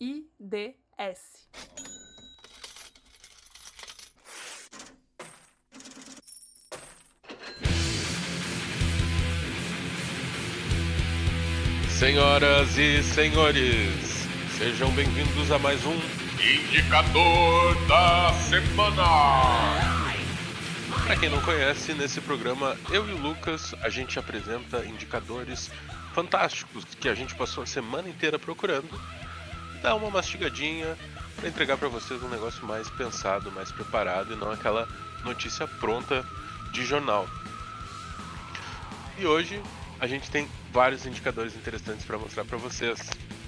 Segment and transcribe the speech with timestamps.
[0.00, 1.46] IDS.
[11.98, 14.26] Senhoras e senhores,
[14.56, 15.92] sejam bem-vindos a mais um
[16.40, 20.00] Indicador da Semana.
[21.04, 25.70] Para quem não conhece, nesse programa eu e o Lucas a gente apresenta indicadores
[26.14, 28.88] fantásticos que a gente passou a semana inteira procurando,
[29.82, 30.96] dá uma mastigadinha
[31.36, 34.88] para entregar para vocês um negócio mais pensado, mais preparado e não aquela
[35.24, 36.24] notícia pronta
[36.72, 37.28] de jornal.
[39.18, 39.60] E hoje
[39.98, 42.98] a gente tem vários indicadores interessantes para mostrar para vocês.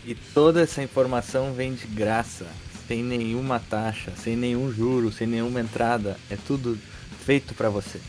[0.05, 2.47] E toda essa informação vem de graça,
[2.89, 6.19] sem nenhuma taxa, sem nenhum juro, sem nenhuma entrada.
[6.29, 6.79] É tudo
[7.25, 8.01] feito para você.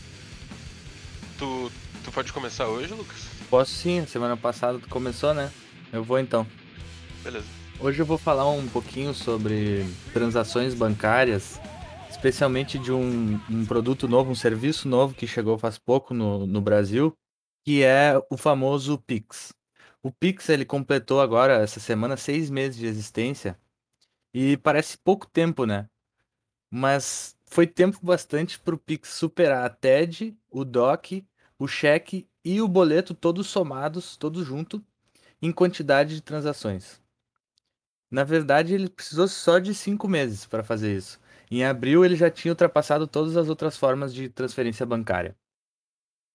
[1.38, 1.72] Tu,
[2.04, 3.28] tu pode começar hoje, Lucas?
[3.50, 5.52] Posso sim, semana passada tu começou, né?
[5.92, 6.48] Eu vou então.
[7.24, 7.63] Beleza.
[7.84, 9.84] Hoje eu vou falar um pouquinho sobre
[10.14, 11.60] transações bancárias,
[12.10, 16.62] especialmente de um, um produto novo, um serviço novo que chegou faz pouco no, no
[16.62, 17.14] Brasil,
[17.62, 19.54] que é o famoso Pix.
[20.02, 23.60] O Pix ele completou agora essa semana seis meses de existência
[24.34, 25.90] e parece pouco tempo, né?
[26.72, 31.26] Mas foi tempo bastante para o Pix superar a TED, o DOC,
[31.60, 34.80] o cheque e o boleto todos somados, todos juntos,
[35.42, 37.03] em quantidade de transações.
[38.14, 41.20] Na verdade, ele precisou só de cinco meses para fazer isso.
[41.50, 45.36] Em abril, ele já tinha ultrapassado todas as outras formas de transferência bancária.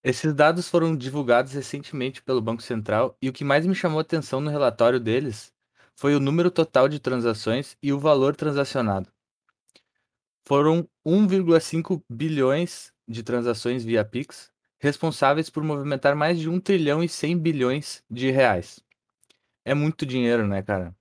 [0.02, 4.40] Esses dados foram divulgados recentemente pelo Banco Central e o que mais me chamou atenção
[4.40, 5.52] no relatório deles
[5.94, 9.08] foi o número total de transações e o valor transacionado.
[10.44, 17.08] Foram 1,5 bilhões de transações via Pix, responsáveis por movimentar mais de 1 trilhão e
[17.08, 18.80] 100 bilhões de reais.
[19.64, 20.97] É muito dinheiro, né, cara?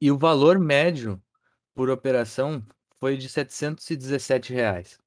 [0.00, 1.20] E o valor médio
[1.74, 2.64] por operação
[2.98, 4.98] foi de 717 reais.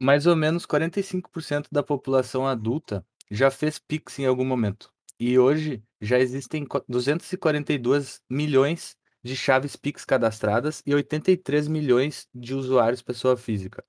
[0.00, 4.92] Mais ou menos 45% da população adulta já fez Pix em algum momento.
[5.18, 13.00] E hoje já existem 242 milhões de chaves Pix cadastradas e 83 milhões de usuários
[13.00, 13.84] pessoa física.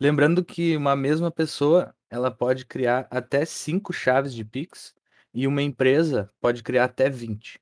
[0.00, 4.94] Lembrando que uma mesma pessoa ela pode criar até 5 chaves de Pix
[5.34, 7.60] e uma empresa pode criar até 20.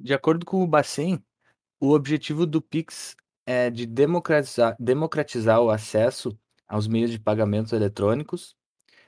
[0.00, 1.22] De acordo com o Bacen,
[1.80, 3.16] o objetivo do Pix
[3.46, 8.54] é de democratizar, democratizar o acesso aos meios de pagamentos eletrônicos,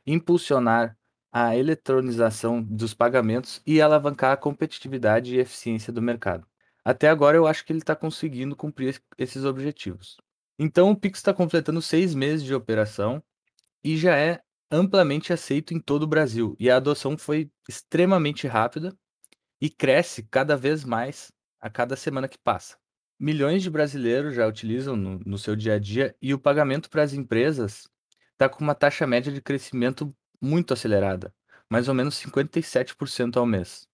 [0.07, 0.97] impulsionar
[1.33, 6.47] a eletronização dos pagamentos e alavancar a competitividade e eficiência do mercado.
[6.85, 10.17] Até agora eu acho que ele está conseguindo cumprir esses objetivos.
[10.59, 13.23] Então o Pix está completando seis meses de operação
[13.85, 16.57] e já é amplamente aceito em todo o Brasil.
[16.59, 18.97] E a adoção foi extremamente rápida
[19.61, 21.31] e cresce cada vez mais
[21.61, 22.77] a cada semana que passa.
[23.19, 27.03] Milhões de brasileiros já utilizam no, no seu dia a dia e o pagamento para
[27.03, 27.87] as empresas
[28.33, 31.35] está com uma taxa média de crescimento muito acelerada,
[31.69, 33.87] mais ou menos 57% ao mês.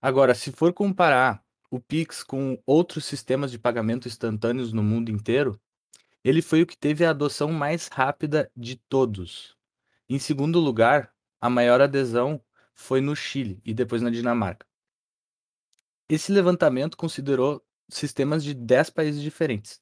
[0.00, 5.60] Agora, se for comparar o Pix com outros sistemas de pagamento instantâneos no mundo inteiro,
[6.24, 9.56] ele foi o que teve a adoção mais rápida de todos.
[10.08, 12.42] Em segundo lugar, a maior adesão
[12.74, 14.66] foi no Chile e depois na Dinamarca.
[16.10, 19.80] Esse levantamento considerou sistemas de 10 países diferentes.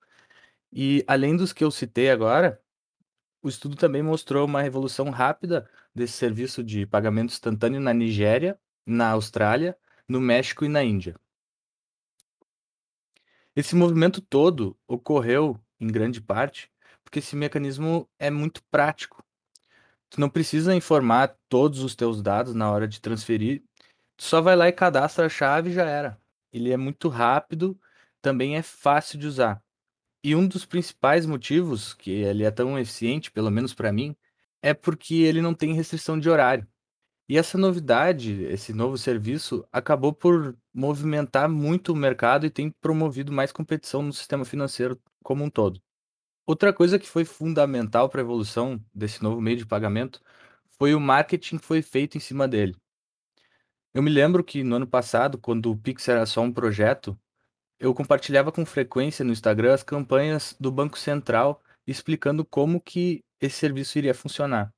[0.70, 2.62] E além dos que eu citei agora,
[3.42, 9.12] o estudo também mostrou uma evolução rápida desse serviço de pagamento instantâneo na Nigéria, na
[9.12, 9.74] Austrália,
[10.06, 11.18] no México e na Índia.
[13.56, 16.70] Esse movimento todo ocorreu, em grande parte,
[17.02, 19.24] porque esse mecanismo é muito prático.
[20.10, 23.64] Tu não precisa informar todos os teus dados na hora de transferir,
[24.18, 26.20] tu só vai lá e cadastra a chave e já era.
[26.52, 27.78] Ele é muito rápido
[28.20, 29.62] também é fácil de usar.
[30.22, 34.16] E um dos principais motivos que ele é tão eficiente, pelo menos para mim,
[34.62, 36.66] é porque ele não tem restrição de horário.
[37.28, 43.32] E essa novidade, esse novo serviço, acabou por movimentar muito o mercado e tem promovido
[43.32, 45.80] mais competição no sistema financeiro como um todo.
[46.46, 50.20] Outra coisa que foi fundamental para a evolução desse novo meio de pagamento
[50.78, 52.76] foi o marketing que foi feito em cima dele.
[53.94, 57.18] Eu me lembro que no ano passado, quando o Pix era só um projeto,
[57.78, 63.56] eu compartilhava com frequência no Instagram as campanhas do Banco Central explicando como que esse
[63.56, 64.72] serviço iria funcionar.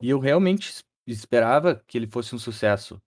[0.00, 3.00] E eu realmente esperava que ele fosse um sucesso.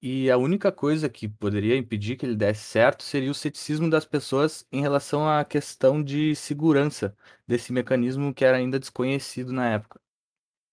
[0.00, 4.04] E a única coisa que poderia impedir que ele desse certo seria o ceticismo das
[4.04, 7.16] pessoas em relação à questão de segurança
[7.46, 10.00] desse mecanismo que era ainda desconhecido na época.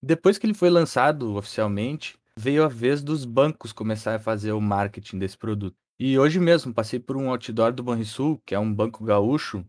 [0.02, 4.62] Depois que ele foi lançado oficialmente, veio a vez dos bancos começar a fazer o
[4.62, 5.76] marketing desse produto.
[6.00, 9.66] E hoje mesmo passei por um outdoor do Banrisul, que é um banco gaúcho,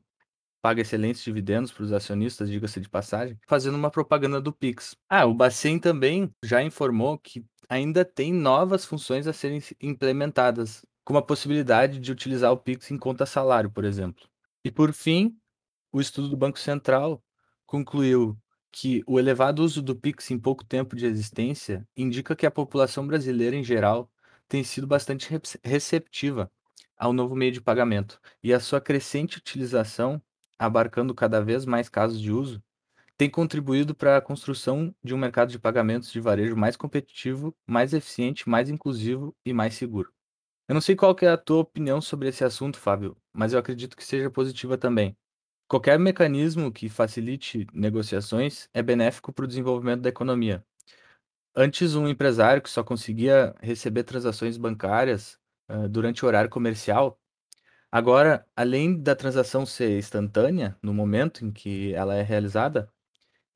[0.60, 4.96] paga excelentes dividendos para os acionistas, diga-se de passagem, fazendo uma propaganda do Pix.
[5.08, 11.20] Ah, o Bacen também já informou que ainda tem novas funções a serem implementadas, como
[11.20, 14.24] a possibilidade de utilizar o Pix em conta salário, por exemplo.
[14.64, 15.36] E por fim,
[15.92, 17.22] o estudo do Banco Central
[17.64, 18.36] concluiu
[18.78, 23.06] que o elevado uso do Pix em pouco tempo de existência indica que a população
[23.06, 24.12] brasileira em geral
[24.46, 25.30] tem sido bastante
[25.64, 26.52] receptiva
[26.94, 30.20] ao novo meio de pagamento e a sua crescente utilização,
[30.58, 32.62] abarcando cada vez mais casos de uso,
[33.16, 37.94] tem contribuído para a construção de um mercado de pagamentos de varejo mais competitivo, mais
[37.94, 40.12] eficiente, mais inclusivo e mais seguro.
[40.68, 43.96] Eu não sei qual é a tua opinião sobre esse assunto, Fábio, mas eu acredito
[43.96, 45.16] que seja positiva também.
[45.68, 50.64] Qualquer mecanismo que facilite negociações é benéfico para o desenvolvimento da economia.
[51.56, 55.38] Antes, um empresário que só conseguia receber transações bancárias
[55.90, 57.18] durante o horário comercial,
[57.92, 62.92] agora, além da transação ser instantânea, no momento em que ela é realizada,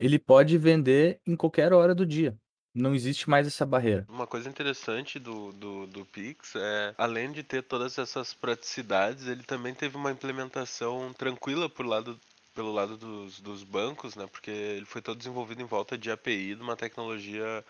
[0.01, 2.40] ele pode vender em qualquer hora do dia.
[2.75, 4.07] Não existe mais essa barreira.
[4.09, 9.43] Uma coisa interessante do, do, do Pix é, além de ter todas essas praticidades, ele
[9.43, 12.19] também teve uma implementação tranquila por lado,
[12.55, 14.27] pelo lado dos, dos bancos, né?
[14.29, 17.65] Porque ele foi todo desenvolvido em volta de API, de uma tecnologia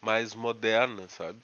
[0.00, 1.38] mais moderna, sabe?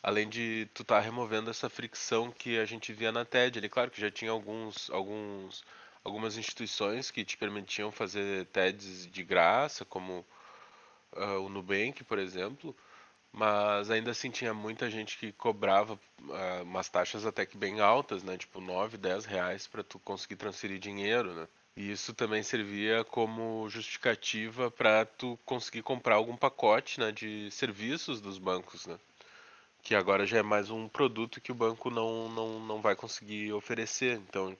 [0.00, 3.58] Além de tu estar tá removendo essa fricção que a gente via na TED.
[3.58, 5.64] Ele, claro que já tinha alguns, alguns,
[6.04, 10.24] algumas instituições que te permitiam fazer TEDs de graça, como
[11.14, 12.76] uh, o Nubank, por exemplo,
[13.32, 18.22] mas ainda assim tinha muita gente que cobrava uh, umas taxas até que bem altas,
[18.22, 18.36] né?
[18.38, 21.48] Tipo 9, 10 reais para tu conseguir transferir dinheiro, né?
[21.76, 28.18] E isso também servia como justificativa para tu conseguir comprar algum pacote né, de serviços
[28.18, 28.98] dos bancos, né?
[29.82, 33.52] Que agora já é mais um produto que o banco não, não, não vai conseguir
[33.52, 34.16] oferecer.
[34.16, 34.56] Então,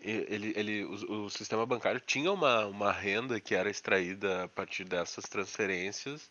[0.00, 4.84] ele, ele, o, o, sistema bancário tinha uma, uma renda que era extraída a partir
[4.84, 6.30] dessas transferências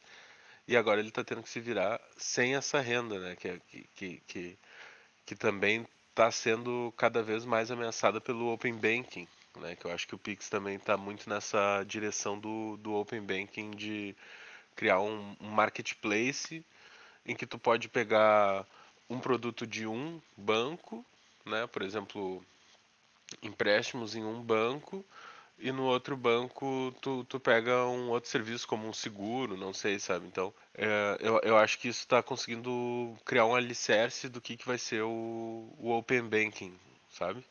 [0.68, 3.36] e agora ele está tendo que se virar sem essa renda, né?
[3.36, 3.62] Que,
[3.96, 4.58] que, que,
[5.26, 9.28] que também está sendo cada vez mais ameaçada pelo Open Banking,
[9.58, 9.76] né?
[9.76, 13.72] Que eu acho que o Pix também está muito nessa direção do, do Open Banking
[13.72, 14.16] de
[14.76, 16.66] criar um, um marketplace
[17.26, 18.66] em que tu pode pegar
[19.10, 21.06] um produto de um banco,
[21.46, 21.68] né?
[21.68, 22.44] Por exemplo,
[23.42, 25.06] empréstimos em um banco
[25.58, 30.00] e no outro banco tu, tu pega um outro serviço como um seguro, não sei,
[30.00, 30.28] sabe?
[30.28, 34.68] Então, é, eu, eu acho que isso está conseguindo criar um alicerce do que, que
[34.68, 36.74] vai ser o, o Open Banking,
[37.10, 37.44] sabe?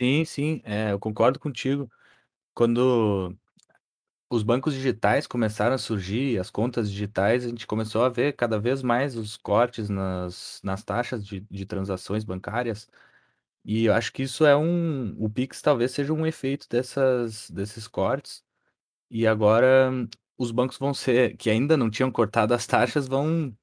[0.00, 1.90] Sim, sim, é, eu concordo contigo.
[2.54, 3.36] Quando
[4.30, 8.58] os bancos digitais começaram a surgir, as contas digitais, a gente começou a ver cada
[8.58, 12.88] vez mais os cortes nas, nas taxas de, de transações bancárias.
[13.64, 15.14] E eu acho que isso é um.
[15.22, 18.42] O Pix talvez seja um efeito dessas, desses cortes.
[19.10, 19.92] E agora
[20.38, 23.56] os bancos vão ser, que ainda não tinham cortado as taxas, vão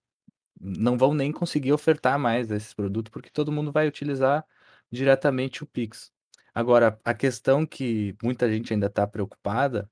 [0.59, 4.45] não vão nem conseguir ofertar mais esses produtos, porque todo mundo vai utilizar
[4.91, 6.11] diretamente o Pix.
[6.53, 9.89] Agora, a questão que muita gente ainda está preocupada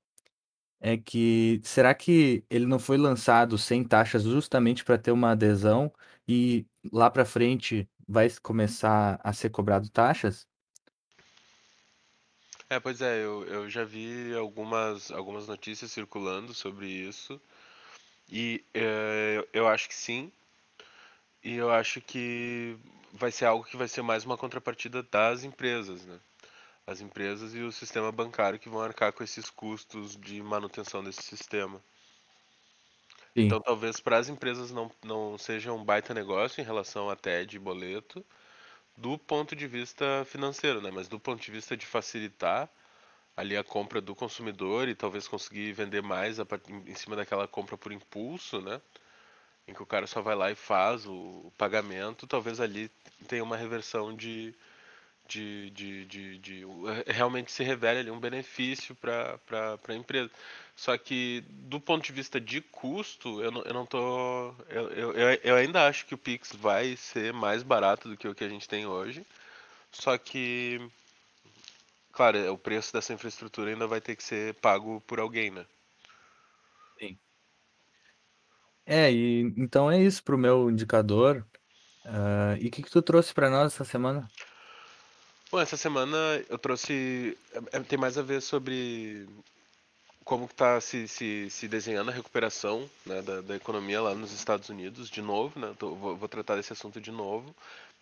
[0.80, 5.92] é que será que ele não foi lançado sem taxas justamente para ter uma adesão
[6.28, 10.46] e lá para frente vai começar a ser cobrado taxas?
[12.68, 17.40] É, pois é, eu, eu já vi algumas, algumas notícias circulando sobre isso
[18.28, 20.32] e é, eu acho que sim,
[21.42, 22.76] e eu acho que
[23.12, 26.18] vai ser algo que vai ser mais uma contrapartida das empresas, né?
[26.86, 31.22] As empresas e o sistema bancário que vão arcar com esses custos de manutenção desse
[31.22, 31.80] sistema.
[33.36, 33.44] Sim.
[33.44, 37.56] Então talvez para as empresas não, não seja um baita negócio em relação a TED
[37.56, 38.24] e boleto,
[38.96, 40.90] do ponto de vista financeiro, né?
[40.92, 42.70] Mas do ponto de vista de facilitar
[43.36, 46.38] ali a compra do consumidor e talvez conseguir vender mais
[46.86, 48.80] em cima daquela compra por impulso, né?
[49.66, 52.88] em que o cara só vai lá e faz o, pagamento, talvez ali
[53.28, 54.54] tenha uma reversão de,
[55.28, 56.62] de, de, de, de
[57.06, 59.38] realmente se revele ali um benefício para
[59.88, 60.30] a empresa.
[60.74, 64.54] Só que do ponto de vista de custo, eu não, eu não tô.
[64.68, 68.34] Eu, eu, eu ainda acho que o Pix vai ser mais barato do que o
[68.34, 69.26] que a gente tem hoje.
[69.90, 70.80] Só que,
[72.12, 75.64] claro, o preço dessa infraestrutura ainda vai ter que ser pago por alguém, né?
[76.98, 77.18] Sim.
[78.84, 81.44] É, e então é isso pro meu indicador.
[82.04, 84.28] Ah, e o que que tu trouxe para nós essa semana?
[85.50, 86.16] Bom, essa semana
[86.48, 87.36] eu trouxe.
[87.52, 89.26] é- é- Tem mais a ver sobre
[90.24, 94.68] como está se, se, se desenhando a recuperação né, da, da economia lá nos Estados
[94.68, 95.74] Unidos, de novo, né?
[95.78, 97.54] tô- vou, vou tratar desse assunto de novo.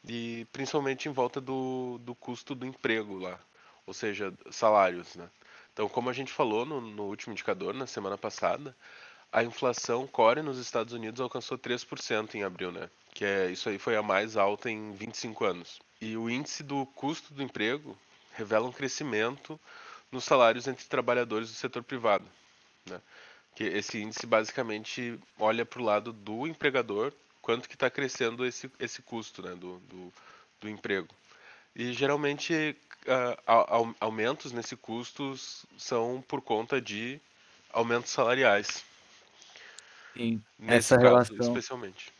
[0.08, 3.38] e principalmente em volta do, do custo do emprego lá,
[3.86, 5.28] ou seja, salários, né?
[5.74, 8.76] Então, como a gente falou no, no último indicador, na semana passada,
[9.34, 12.88] a inflação core nos Estados Unidos alcançou 3% em abril, né?
[13.12, 15.80] Que é isso aí foi a mais alta em 25 anos.
[16.00, 17.98] E o índice do custo do emprego
[18.34, 19.58] revela um crescimento
[20.12, 22.24] nos salários entre trabalhadores do setor privado,
[22.86, 23.00] né?
[23.56, 27.12] Que esse índice basicamente olha para o lado do empregador,
[27.42, 30.12] quanto que está crescendo esse, esse custo, né, do, do,
[30.60, 31.12] do emprego.
[31.74, 37.20] E geralmente uh, aumentos nesse custos são por conta de
[37.72, 38.84] aumentos salariais.
[40.16, 42.12] Sim, essa relação, especialmente.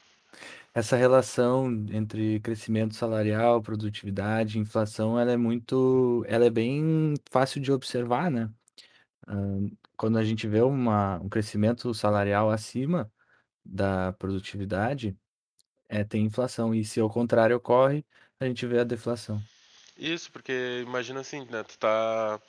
[0.75, 7.71] Essa relação entre crescimento salarial, produtividade, inflação, ela é muito, ela é bem fácil de
[7.71, 8.51] observar, né?
[9.97, 13.11] Quando a gente vê uma, um crescimento salarial acima
[13.65, 15.17] da produtividade,
[15.89, 16.75] é, tem inflação.
[16.75, 18.05] E se ao contrário ocorre,
[18.41, 19.41] a gente vê a deflação.
[19.97, 21.63] Isso, porque imagina assim, né?
[21.63, 22.41] Tu tá,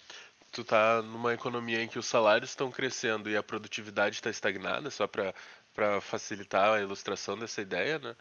[0.56, 4.90] tu tá numa economia em que os salários estão crescendo e a produtividade está estagnada,
[4.90, 8.16] só para facilitar a ilustração dessa ideia, né?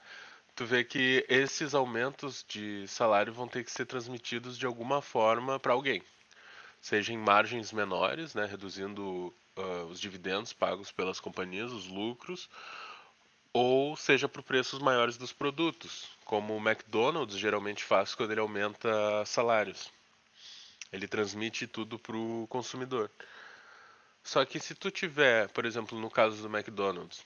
[0.57, 5.61] Tu vê que esses aumentos de salário vão ter que ser transmitidos de alguma forma
[5.61, 6.03] para alguém,
[6.81, 12.49] seja em margens menores, né, reduzindo uh, os dividendos pagos pelas companhias, os lucros,
[13.53, 19.25] ou seja por preços maiores dos produtos, como o McDonald's geralmente faz quando ele aumenta
[19.25, 19.93] salários.
[20.95, 23.11] Ele transmite tudo para o consumidor.
[24.23, 27.25] Só que se tu tiver, por exemplo, no caso do McDonald's,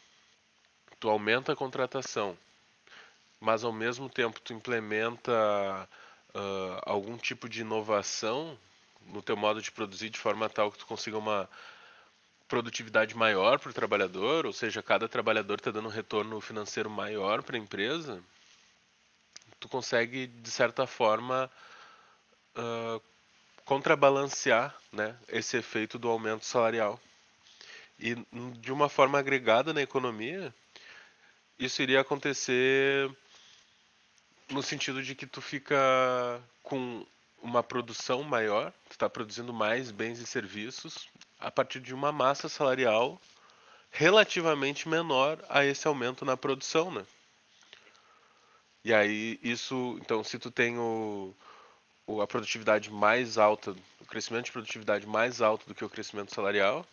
[0.98, 2.36] tu aumenta a contratação,
[3.38, 5.88] mas ao mesmo tempo tu implementa
[6.34, 8.58] uh, algum tipo de inovação
[9.06, 11.48] no teu modo de produzir de forma tal que tu consiga uma
[12.48, 17.42] produtividade maior para o trabalhador, ou seja, cada trabalhador está dando um retorno financeiro maior
[17.42, 18.22] para a empresa,
[19.60, 21.50] tu consegue, de certa forma,
[22.56, 23.02] uh,
[23.68, 26.98] contrabalancear né, esse efeito do aumento salarial.
[28.00, 28.14] E
[28.60, 30.54] de uma forma agregada na economia,
[31.58, 33.14] isso iria acontecer
[34.48, 35.76] no sentido de que tu fica
[36.62, 37.06] com
[37.42, 41.06] uma produção maior, tu está produzindo mais bens e serviços
[41.38, 43.20] a partir de uma massa salarial
[43.90, 47.04] relativamente menor a esse aumento na produção, né?
[48.82, 51.34] E aí isso, então, se tu tem o,
[52.22, 56.86] a produtividade mais alta, o crescimento de produtividade mais alto do que o crescimento salarial,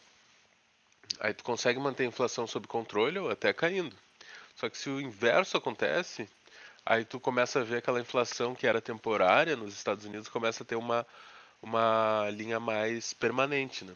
[1.20, 3.96] aí tu consegue manter a inflação sob controle ou até caindo.
[4.56, 6.30] Só que se o inverso acontece,
[6.86, 10.66] aí tu começa a ver aquela inflação que era temporária nos Estados Unidos começa a
[10.66, 11.06] ter uma,
[11.62, 13.96] uma linha mais permanente, né?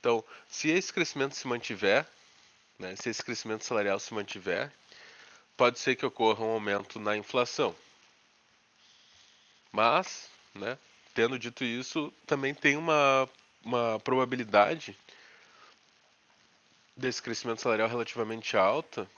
[0.00, 2.06] Então, se esse crescimento se mantiver,
[2.78, 4.72] né, se esse crescimento salarial se mantiver,
[5.56, 7.74] pode ser que ocorra um aumento na inflação.
[9.72, 10.78] Mas, né,
[11.14, 13.28] tendo dito isso, também tem uma,
[13.64, 14.96] uma probabilidade
[16.96, 19.08] desse crescimento salarial relativamente alta,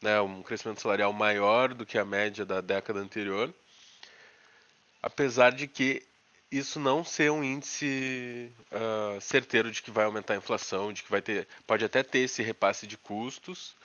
[0.00, 3.52] né, um crescimento salarial maior do que a média da década anterior,
[5.02, 6.02] apesar de que
[6.50, 11.10] isso não ser um índice uh, certeiro de que vai aumentar a inflação, de que
[11.10, 13.76] vai ter, pode até ter esse repasse de custos,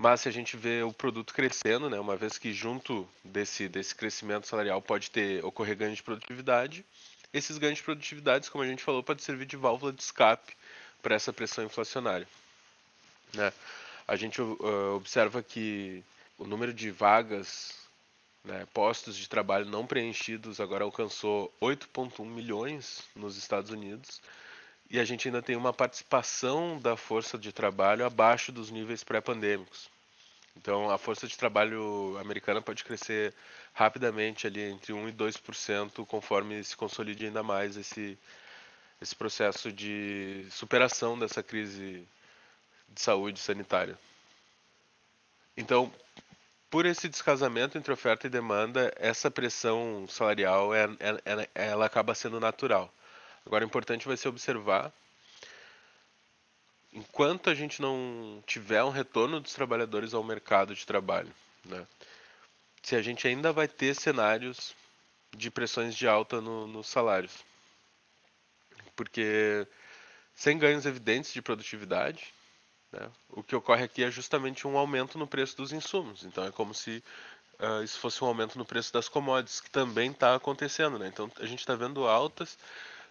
[0.00, 3.94] mas se a gente vê o produto crescendo, né, uma vez que junto desse, desse
[3.94, 6.86] crescimento salarial pode ter ocorrer ganho de produtividade,
[7.34, 10.56] esses ganhos de produtividade, como a gente falou, pode servir de válvula de escape
[11.02, 12.26] para essa pressão inflacionária.
[13.34, 13.52] Né?
[14.08, 16.02] A gente uh, observa que
[16.38, 17.74] o número de vagas,
[18.42, 24.18] né, postos de trabalho não preenchidos, agora alcançou 8,1 milhões nos Estados Unidos
[24.90, 29.88] e a gente ainda tem uma participação da força de trabalho abaixo dos níveis pré-pandêmicos.
[30.56, 33.32] Então, a força de trabalho americana pode crescer
[33.72, 38.18] rapidamente ali entre 1 e 2% conforme se consolide ainda mais esse
[39.00, 42.06] esse processo de superação dessa crise
[42.88, 43.98] de saúde sanitária.
[45.56, 45.90] Então,
[46.70, 52.38] por esse descasamento entre oferta e demanda, essa pressão salarial é, é, ela acaba sendo
[52.38, 52.92] natural.
[53.46, 54.92] Agora, o importante vai ser observar,
[56.92, 61.32] enquanto a gente não tiver um retorno dos trabalhadores ao mercado de trabalho,
[61.64, 61.86] né,
[62.82, 64.74] se a gente ainda vai ter cenários
[65.36, 67.44] de pressões de alta no, nos salários.
[68.96, 69.66] Porque
[70.34, 72.32] sem ganhos evidentes de produtividade,
[72.92, 73.10] né?
[73.28, 76.24] O que ocorre aqui é justamente um aumento no preço dos insumos.
[76.24, 77.02] Então é como se
[77.58, 80.98] uh, isso fosse um aumento no preço das commodities, que também está acontecendo.
[80.98, 81.08] Né?
[81.08, 82.58] Então a gente está vendo altas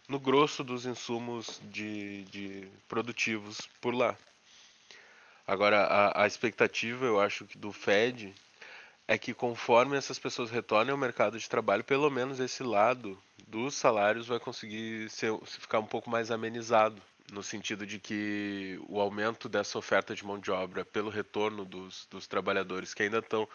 [0.09, 4.17] no grosso dos insumos de, de produtivos por lá.
[5.45, 8.33] Agora, a, a, expectativa, eu acho que do Fed
[9.07, 13.75] é que conforme essas pessoas retornem ao mercado de trabalho, pelo menos esse lado dos
[13.75, 17.01] salários vai conseguir ser, ficar um pouco mais amenizado,
[17.31, 22.07] no sentido de que o aumento dessa oferta de mão de obra pelo retorno dos,
[22.09, 23.47] dos trabalhadores que ainda estão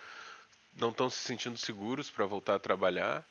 [0.76, 3.24] não estão se sentindo seguros para voltar a trabalhar,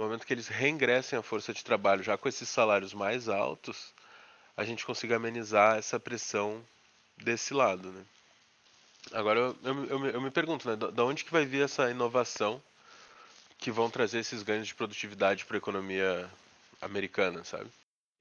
[0.00, 3.92] no momento que eles reingressem à força de trabalho já com esses salários mais altos,
[4.56, 6.64] a gente consiga amenizar essa pressão
[7.18, 8.02] desse lado, né?
[9.12, 12.62] Agora eu, eu, eu, me pergunto, né, da onde que vai vir essa inovação
[13.58, 16.30] que vão trazer esses ganhos de produtividade para a economia
[16.80, 17.70] americana, sabe?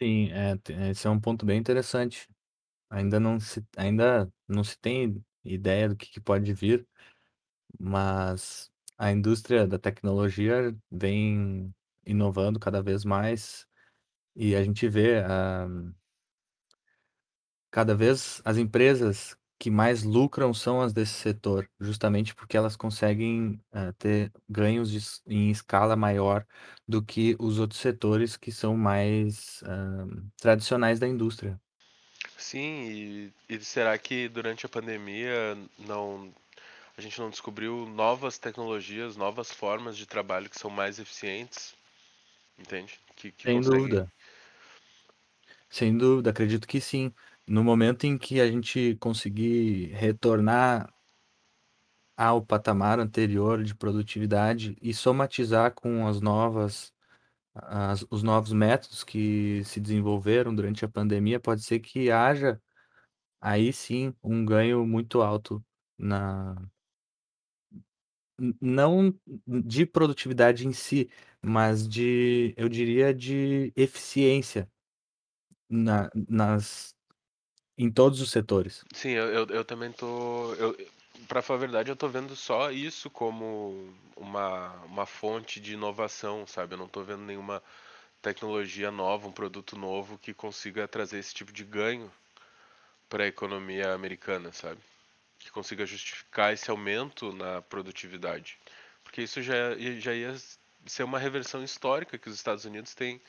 [0.01, 2.29] Sim, é, esse é um ponto bem interessante.
[2.89, 6.85] Ainda não se, ainda não se tem ideia do que, que pode vir,
[7.79, 8.69] mas
[8.99, 11.73] a indústria da tecnologia vem
[12.05, 13.65] inovando cada vez mais
[14.35, 15.95] e a gente vê uh,
[17.71, 23.61] cada vez as empresas que mais lucram são as desse setor, justamente porque elas conseguem
[23.73, 26.45] uh, ter ganhos de, em escala maior
[26.87, 31.59] do que os outros setores que são mais uh, tradicionais da indústria.
[32.37, 36.33] Sim, e, e será que durante a pandemia não
[36.99, 41.73] a gente não descobriu novas tecnologias, novas formas de trabalho que são mais eficientes?
[42.57, 42.99] Entende?
[43.15, 43.79] Que, que Sem conseguem...
[43.79, 44.13] dúvida.
[45.69, 47.13] Sem dúvida, acredito que sim
[47.47, 50.93] no momento em que a gente conseguir retornar
[52.17, 56.93] ao patamar anterior de produtividade e somatizar com as novas
[57.53, 62.61] as, os novos métodos que se desenvolveram durante a pandemia, pode ser que haja
[63.39, 65.63] aí sim um ganho muito alto
[65.97, 66.55] na
[68.61, 69.13] não
[69.47, 71.09] de produtividade em si,
[71.41, 74.69] mas de eu diria de eficiência
[75.69, 76.95] na, nas
[77.77, 78.83] em todos os setores.
[78.93, 80.53] Sim, eu, eu, eu também tô.
[80.55, 80.75] Eu,
[81.27, 86.45] para falar a verdade, eu tô vendo só isso como uma, uma fonte de inovação,
[86.45, 86.73] sabe?
[86.73, 87.63] Eu não tô vendo nenhuma
[88.21, 92.11] tecnologia nova, um produto novo que consiga trazer esse tipo de ganho
[93.07, 94.81] para a economia americana, sabe?
[95.39, 98.57] Que consiga justificar esse aumento na produtividade.
[99.03, 100.35] Porque isso já, já ia
[100.85, 103.21] ser uma reversão histórica que os Estados Unidos têm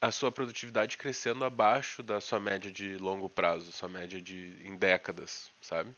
[0.00, 4.76] a sua produtividade crescendo abaixo da sua média de longo prazo, sua média de em
[4.76, 5.94] décadas, sabe?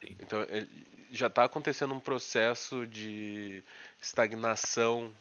[0.00, 0.16] Sim.
[0.20, 0.66] Então é,
[1.10, 3.62] já está acontecendo um processo de
[4.00, 5.14] estagnação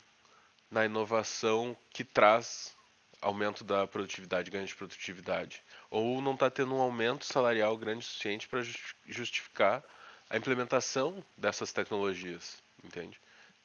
[0.69, 2.75] na inovação que traz
[3.23, 8.07] aumento da produtividade, ganho de produtividade, ou não está tendo um aumento salarial grande o
[8.07, 8.61] suficiente para
[9.07, 9.83] justificar
[10.29, 13.19] a implementação dessas tecnologias, entende?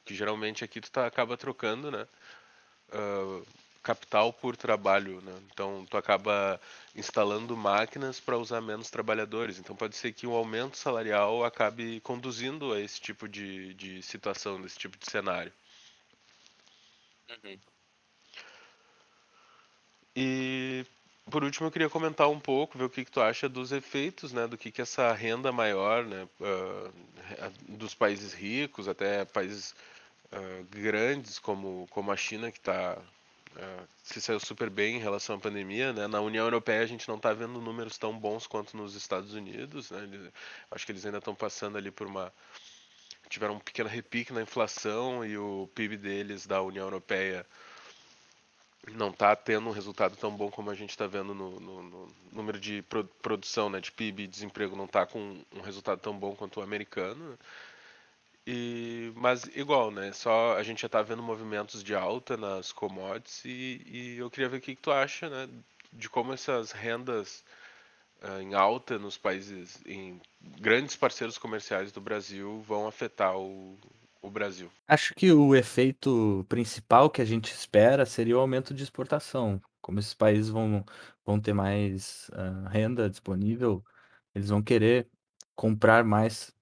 [0.05, 2.07] Que geralmente aqui tu tá, acaba trocando, né?
[2.89, 3.45] Uh,
[3.83, 5.41] capital por trabalho, né?
[5.51, 6.59] Então tu acaba
[6.95, 9.57] instalando máquinas para usar menos trabalhadores.
[9.59, 14.01] Então pode ser que o um aumento salarial acabe conduzindo a esse tipo de, de
[14.03, 15.51] situação, desse tipo de cenário.
[17.29, 17.59] Uhum.
[20.15, 20.85] E
[21.29, 24.33] por último eu queria comentar um pouco, ver o que, que tu acha dos efeitos,
[24.33, 26.91] né, do que, que essa renda maior, né, uh,
[27.67, 29.75] dos países ricos até países
[30.33, 32.97] uh, grandes como, como a China que está
[33.55, 36.07] é, se saiu super bem em relação à pandemia, né?
[36.07, 39.89] Na União Europeia a gente não está vendo números tão bons quanto nos Estados Unidos,
[39.91, 40.03] né?
[40.03, 40.31] Eles,
[40.71, 42.31] acho que eles ainda estão passando ali por uma
[43.27, 47.45] tiveram um pequeno repique na inflação e o PIB deles da União Europeia
[48.91, 52.07] não está tendo um resultado tão bom como a gente está vendo no, no, no,
[52.31, 52.83] número de
[53.21, 57.31] produção, né, de PIB desemprego não está com um resultado tão bom quanto o americano.
[57.31, 57.37] Né?
[58.51, 60.11] E, mas igual, né?
[60.11, 64.49] Só a gente já tá vendo movimentos de alta nas commodities e, e eu queria
[64.49, 65.47] ver o que, que tu acha, né?
[65.93, 67.43] De como essas rendas
[68.23, 73.77] uh, em alta nos países, em grandes parceiros comerciais do Brasil vão afetar o,
[74.21, 74.69] o Brasil.
[74.87, 79.61] Acho que o efeito principal que a gente espera seria o aumento de exportação.
[79.81, 80.83] Como esses países vão,
[81.25, 83.83] vão ter mais uh, renda disponível,
[84.35, 85.07] eles vão querer
[85.55, 86.53] comprar mais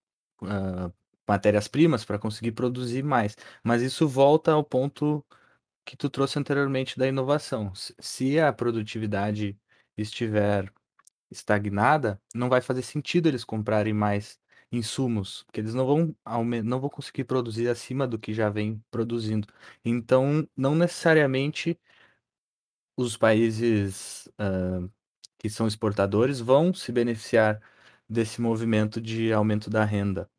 [0.42, 0.94] uh,
[1.28, 3.36] matérias-primas para conseguir produzir mais.
[3.64, 5.26] Mas isso volta ao ponto
[5.86, 7.74] que tu trouxe anteriormente da inovação.
[7.76, 9.58] Se a produtividade
[9.98, 10.72] estiver
[11.32, 14.40] estagnada, não vai fazer sentido eles comprarem mais
[14.72, 16.16] insumos, porque eles não vão
[16.64, 19.48] não vão conseguir produzir acima do que já vem produzindo.
[19.84, 21.80] Então, não necessariamente
[22.98, 24.90] os países uh,
[25.38, 27.62] que são exportadores vão se beneficiar
[28.10, 30.30] desse movimento de aumento da renda.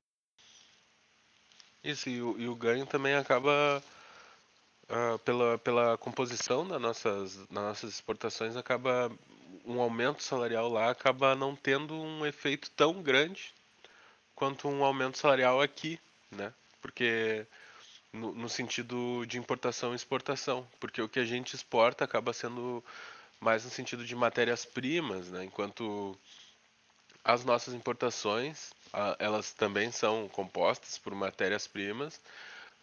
[1.83, 3.83] Isso, e o, e o ganho também acaba
[4.91, 9.11] uh, pela, pela composição das nossas, das nossas exportações, acaba
[9.65, 13.55] um aumento salarial lá acaba não tendo um efeito tão grande
[14.39, 15.99] quanto um aumento salarial aqui
[16.31, 16.53] né?
[16.81, 17.47] Porque
[18.13, 22.85] no, no, sentido de importação e exportação, porque o que a gente exporta acaba sendo
[23.41, 25.45] mais no sentido de matérias-primas, né?
[25.45, 26.19] Enquanto
[27.25, 28.73] as nossas importações,
[29.19, 32.21] elas também são compostas por matérias-primas,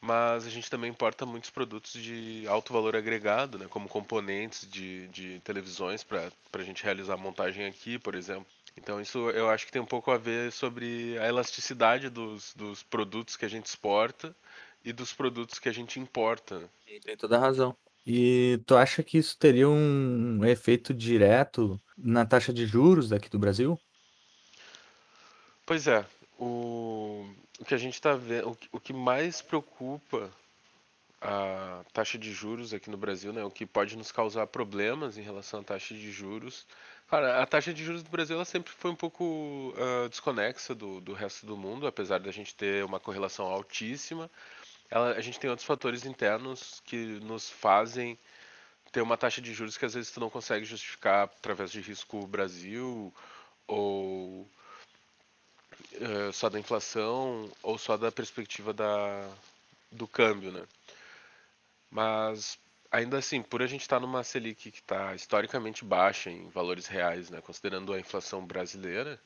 [0.02, 3.68] mas a gente também importa muitos produtos de alto valor agregado, né?
[3.70, 8.55] Como componentes de, de televisões para a gente realizar montagem aqui, por exemplo.
[8.78, 12.84] Então isso eu acho que tem um pouco a ver sobre a elasticidade dos, dos
[12.84, 14.36] produtos que a gente exporta
[14.84, 16.70] e dos produtos que a gente importa.
[17.04, 17.76] Tem toda a razão.
[18.06, 23.40] E tu acha que isso teria um efeito direto na taxa de juros daqui do
[23.40, 23.80] Brasil?
[25.66, 26.06] Pois é,
[26.38, 27.28] o,
[27.60, 30.32] o que a gente está vendo, o, o que mais preocupa
[31.20, 35.24] a taxa de juros aqui no Brasil, né, o que pode nos causar problemas em
[35.24, 36.68] relação à taxa de juros.
[37.08, 41.00] Cara, a taxa de juros do Brasil ela sempre foi um pouco uh, desconexa do,
[41.00, 44.30] do resto do mundo, apesar da gente ter uma correlação altíssima
[44.89, 48.18] ela, a gente tem outros fatores internos que nos fazem
[48.91, 52.26] ter uma taxa de juros que às vezes tu não consegue justificar através de risco
[52.28, 53.13] Brasil
[53.68, 54.48] ou
[56.34, 59.30] só da inflação ou só da perspectiva da,
[59.91, 60.63] do câmbio, né?
[61.89, 62.58] Mas
[62.96, 67.30] ainda assim, por a gente estar numa Selic que está historicamente baixa em valores reais,
[67.30, 69.20] né, considerando a inflação brasileira,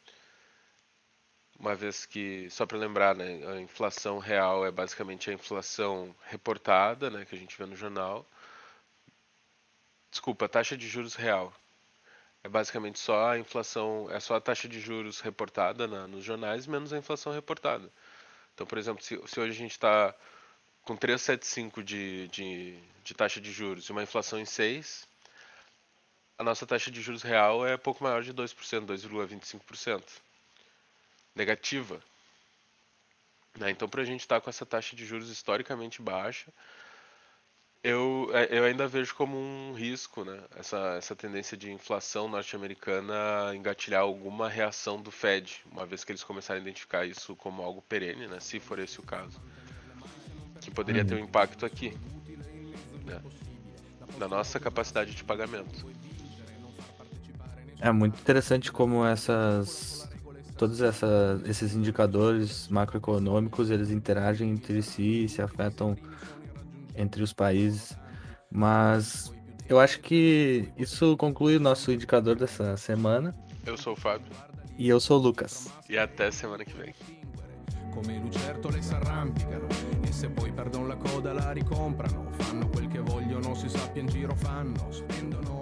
[1.60, 7.10] uma vez que, só para lembrar, né, a inflação real é basicamente a inflação reportada,
[7.10, 8.26] né, que a gente vê no jornal.
[10.10, 11.54] Desculpa, a taxa de juros real.
[12.44, 16.66] É basicamente só a inflação, é só a taxa de juros reportada na, nos jornais
[16.66, 17.92] menos a inflação reportada.
[18.56, 20.16] Então, por exemplo, se, se hoje a gente está
[20.90, 25.08] com 3,75 de, de, de taxa de juros e uma inflação em 6,
[26.36, 30.04] a nossa taxa de juros real é pouco maior de 2%, 2,25%
[31.36, 32.02] negativa.
[33.56, 33.70] Né?
[33.70, 36.52] Então, para a gente estar tá com essa taxa de juros historicamente baixa,
[37.84, 40.42] eu, é, eu ainda vejo como um risco né?
[40.56, 46.24] essa, essa tendência de inflação norte-americana engatilhar alguma reação do Fed, uma vez que eles
[46.24, 48.40] começarem a identificar isso como algo perene, né?
[48.40, 49.40] se for esse o caso.
[50.60, 51.98] Que poderia ter um impacto aqui,
[53.06, 53.22] né?
[54.18, 55.86] na nossa capacidade de pagamento.
[57.80, 60.00] É muito interessante como essas
[60.58, 65.96] todos essa, esses indicadores macroeconômicos eles interagem entre si, se afetam
[66.94, 67.98] entre os países,
[68.52, 69.32] mas
[69.70, 73.34] eu acho que isso conclui o nosso indicador dessa semana.
[73.66, 74.28] Eu sou o Fábio.
[74.78, 75.72] E eu sou o Lucas.
[75.88, 76.94] E até semana que vem.
[77.90, 79.68] Come lucertole s'arrampicano
[80.02, 84.08] e se poi perdono la coda la ricomprano, fanno quel che vogliono, si sappia in
[84.08, 85.59] giro fanno, spendono.